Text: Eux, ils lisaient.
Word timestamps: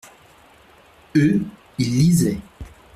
Eux, 1.15 1.45
ils 1.77 1.95
lisaient. 1.99 2.39